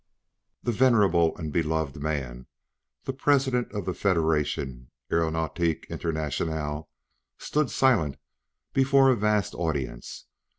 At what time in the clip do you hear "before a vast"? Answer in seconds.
8.73-9.53